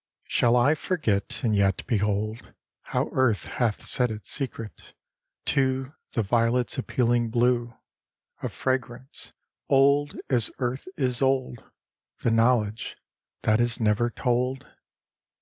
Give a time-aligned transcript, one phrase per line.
[0.02, 2.54] _I Shall I forget, and yet behold
[2.84, 4.94] How Earth hath said its secret,
[5.44, 7.74] to The violet's appealing blue,
[8.42, 9.32] Of fragrance;
[9.68, 11.62] old as Earth is old,
[12.20, 12.96] The knowledge
[13.42, 14.64] that is never told?